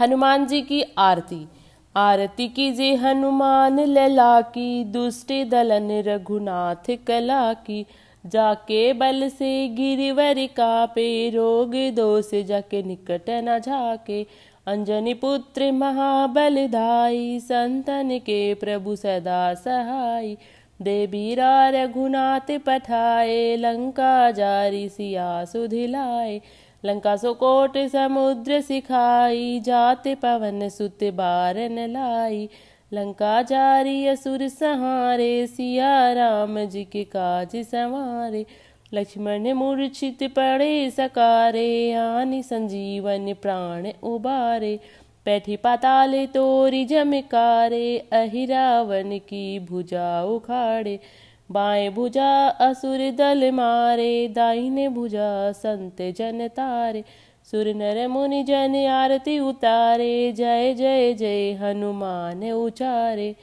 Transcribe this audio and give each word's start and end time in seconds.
हनुमान 0.00 0.46
जी 0.46 0.62
की 0.62 0.84
आरती। 0.98 1.48
आरती 1.96 2.48
कीजिए 2.48 2.94
हनुमान, 2.94 3.80
लला 3.80 4.40
की, 4.40 4.84
दुष्ट 4.84 5.48
दलन 5.48 5.88
रघुनाथ 5.90 6.96
कला 7.06 7.52
की। 7.52 7.86
जाके 8.26 8.92
बल 8.92 9.28
से 9.28 9.68
गिरिवर 9.68 10.34
का 10.38 10.86
पे 10.86 11.30
रोग 11.30 11.94
दोष 11.94 12.34
जाके 12.34 12.82
निकट 12.82 13.30
न 13.30 13.58
झाके। 13.58 14.26
अंजनी 14.66 15.14
पुत्र 15.14 15.72
महाबल 15.72 16.54
महाबलदाई 16.54 17.40
संतन 17.40 18.18
के 18.18 18.54
प्रभु 18.54 18.96
सदा 18.96 19.54
सहाय 19.54 20.36
देवीरा 20.82 21.68
रघुनाथ 21.68 22.58
पठाए, 22.66 23.56
लंका 23.56 24.30
जारी 24.30 24.88
सिया 24.88 25.44
सुधिलाए। 25.44 26.40
लंका 26.84 27.16
सो 27.16 27.34
कोट 27.34 27.78
समुद्र 27.88 28.60
सिखाई, 28.60 29.60
जाते 29.60 30.14
पवन 30.14 30.68
सुत 30.68 31.04
बारन 31.04 31.78
लाई। 31.90 32.48
लंका 32.92 33.42
जारी 33.42 34.06
असुर 34.06 34.48
सहारे, 34.48 35.46
सिया 35.46 36.12
राम 36.12 36.64
जी 36.64 36.84
के 36.84 37.04
काज 37.04 37.56
संवारे। 37.56 38.46
लक्ष्मण 38.94 39.52
मूर्छित 39.52 40.22
पड़े 40.22 40.90
सकारे, 40.90 41.92
आनि 41.92 42.42
संजीवन 42.42 43.34
प्राण 43.34 43.88
उबारे। 44.02 44.80
बैठी 45.26 45.56
पाताले 45.56 46.26
तोरी 46.26 46.84
जमकारे, 46.84 47.98
अहिरावन 48.12 49.18
की 49.18 49.58
भुजा 49.58 50.22
उखाड़े। 50.22 50.98
बाएँ 51.50 51.90
भुजा 51.90 52.48
असुर 52.48 53.10
दल 53.10 53.50
मारे, 53.50 54.28
दाहिने 54.28 54.88
भुजा 54.88 55.52
संत 55.52 56.02
जन 56.02 56.48
तारे। 56.48 57.04
सुर 57.50 57.66
नर 57.74 58.08
मुनि 58.08 58.42
जन 58.42 58.86
आरती 58.86 59.38
उतारे, 59.38 60.32
जय 60.32 60.74
जय 60.74 61.14
जय 61.14 61.52
हनुमान 61.52 62.52
उचारे। 62.52 63.36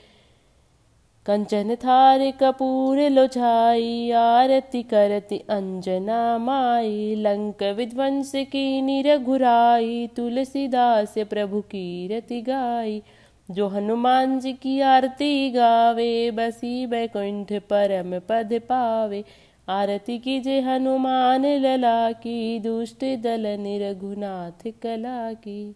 कंचन 1.26 1.76
थार 1.76 2.32
कपूर 2.32 3.00
लोछाई, 3.10 4.12
आरती 4.12 4.84
करती 4.84 5.38
अंजना 5.50 6.38
माई। 6.38 7.16
लंक 7.16 7.64
विध्वंस 7.64 8.32
की 8.36 8.82
निरघुराई, 8.82 10.10
तुलसीदास 10.16 11.16
प्रभु 11.18 11.62
कीरति 11.62 12.42
गाई। 12.42 13.02
जो 13.52 13.68
हनुमान 13.68 14.40
जी 14.40 14.54
की 14.54 14.80
आरती 14.82 15.52
गावे, 15.52 16.32
बसी 16.32 16.88
बैकुंठ 16.88 17.54
परम 17.54 18.20
पद 18.20 18.50
पावे। 18.54 19.24
आरती 19.70 20.20
की 20.20 20.40
जय 20.40 20.60
हनुमान 20.60 21.46
लला 21.46 22.12
की, 22.12 22.60
दुष्ट 22.60 23.06
दल 23.22 23.48
निरघुनाथ 23.60 24.68
कला 24.82 25.34
की। 25.34 25.76